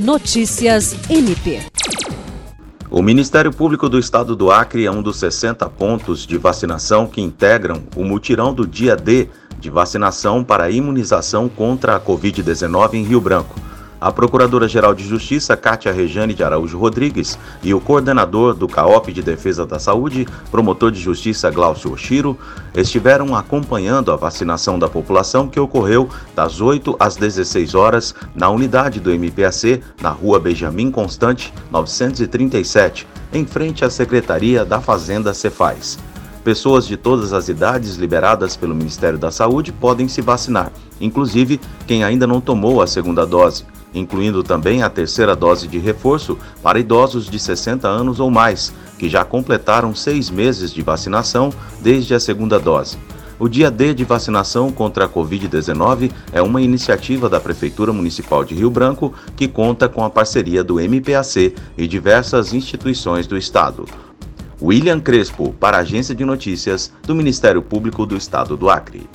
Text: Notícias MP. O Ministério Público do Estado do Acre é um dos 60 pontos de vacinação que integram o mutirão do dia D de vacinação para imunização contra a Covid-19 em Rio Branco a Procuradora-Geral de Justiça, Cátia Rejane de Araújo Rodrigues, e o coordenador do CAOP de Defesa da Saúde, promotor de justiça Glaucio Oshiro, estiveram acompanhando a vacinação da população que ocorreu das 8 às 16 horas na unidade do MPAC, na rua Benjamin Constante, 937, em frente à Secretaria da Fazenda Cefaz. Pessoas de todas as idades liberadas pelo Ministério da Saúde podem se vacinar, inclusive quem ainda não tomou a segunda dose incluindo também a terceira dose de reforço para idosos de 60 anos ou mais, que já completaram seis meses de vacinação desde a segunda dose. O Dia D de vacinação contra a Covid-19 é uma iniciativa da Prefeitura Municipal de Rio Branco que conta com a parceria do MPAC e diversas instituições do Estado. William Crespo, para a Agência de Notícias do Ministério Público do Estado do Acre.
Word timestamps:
Notícias 0.00 0.96
MP. 1.10 1.60
O 2.90 3.02
Ministério 3.02 3.52
Público 3.52 3.86
do 3.86 3.98
Estado 3.98 4.34
do 4.34 4.50
Acre 4.50 4.86
é 4.86 4.90
um 4.90 5.02
dos 5.02 5.18
60 5.18 5.68
pontos 5.68 6.26
de 6.26 6.38
vacinação 6.38 7.06
que 7.06 7.20
integram 7.20 7.82
o 7.94 8.02
mutirão 8.02 8.54
do 8.54 8.66
dia 8.66 8.96
D 8.96 9.28
de 9.58 9.68
vacinação 9.68 10.42
para 10.42 10.70
imunização 10.70 11.50
contra 11.50 11.96
a 11.96 12.00
Covid-19 12.00 12.94
em 12.94 13.04
Rio 13.04 13.20
Branco 13.20 13.59
a 14.00 14.10
Procuradora-Geral 14.10 14.94
de 14.94 15.06
Justiça, 15.06 15.56
Cátia 15.56 15.92
Rejane 15.92 16.32
de 16.32 16.42
Araújo 16.42 16.78
Rodrigues, 16.78 17.38
e 17.62 17.74
o 17.74 17.80
coordenador 17.80 18.54
do 18.54 18.66
CAOP 18.66 19.12
de 19.12 19.22
Defesa 19.22 19.66
da 19.66 19.78
Saúde, 19.78 20.26
promotor 20.50 20.90
de 20.90 20.98
justiça 20.98 21.50
Glaucio 21.50 21.92
Oshiro, 21.92 22.38
estiveram 22.74 23.36
acompanhando 23.36 24.10
a 24.10 24.16
vacinação 24.16 24.78
da 24.78 24.88
população 24.88 25.48
que 25.48 25.60
ocorreu 25.60 26.08
das 26.34 26.60
8 26.60 26.96
às 26.98 27.16
16 27.16 27.74
horas 27.74 28.14
na 28.34 28.48
unidade 28.48 29.00
do 29.00 29.10
MPAC, 29.10 29.82
na 30.00 30.10
rua 30.10 30.40
Benjamin 30.40 30.90
Constante, 30.90 31.52
937, 31.70 33.06
em 33.32 33.44
frente 33.44 33.84
à 33.84 33.90
Secretaria 33.90 34.64
da 34.64 34.80
Fazenda 34.80 35.34
Cefaz. 35.34 35.98
Pessoas 36.42 36.86
de 36.86 36.96
todas 36.96 37.34
as 37.34 37.50
idades 37.50 37.96
liberadas 37.96 38.56
pelo 38.56 38.74
Ministério 38.74 39.18
da 39.18 39.30
Saúde 39.30 39.72
podem 39.72 40.08
se 40.08 40.22
vacinar, 40.22 40.72
inclusive 40.98 41.60
quem 41.86 42.02
ainda 42.02 42.26
não 42.26 42.40
tomou 42.40 42.80
a 42.80 42.86
segunda 42.86 43.26
dose 43.26 43.64
incluindo 43.94 44.42
também 44.42 44.82
a 44.82 44.90
terceira 44.90 45.34
dose 45.34 45.66
de 45.66 45.78
reforço 45.78 46.38
para 46.62 46.78
idosos 46.78 47.28
de 47.28 47.38
60 47.38 47.88
anos 47.88 48.20
ou 48.20 48.30
mais, 48.30 48.72
que 48.98 49.08
já 49.08 49.24
completaram 49.24 49.94
seis 49.94 50.30
meses 50.30 50.72
de 50.72 50.82
vacinação 50.82 51.52
desde 51.80 52.14
a 52.14 52.20
segunda 52.20 52.58
dose. 52.58 52.98
O 53.38 53.48
Dia 53.48 53.70
D 53.70 53.94
de 53.94 54.04
vacinação 54.04 54.70
contra 54.70 55.06
a 55.06 55.08
Covid-19 55.08 56.12
é 56.30 56.42
uma 56.42 56.60
iniciativa 56.60 57.26
da 57.26 57.40
Prefeitura 57.40 57.90
Municipal 57.90 58.44
de 58.44 58.54
Rio 58.54 58.68
Branco 58.68 59.14
que 59.34 59.48
conta 59.48 59.88
com 59.88 60.04
a 60.04 60.10
parceria 60.10 60.62
do 60.62 60.78
MPAC 60.78 61.54
e 61.78 61.86
diversas 61.86 62.52
instituições 62.52 63.26
do 63.26 63.38
Estado. 63.38 63.86
William 64.60 65.00
Crespo, 65.00 65.54
para 65.58 65.78
a 65.78 65.80
Agência 65.80 66.14
de 66.14 66.22
Notícias 66.22 66.92
do 67.02 67.14
Ministério 67.14 67.62
Público 67.62 68.04
do 68.04 68.14
Estado 68.14 68.58
do 68.58 68.68
Acre. 68.68 69.08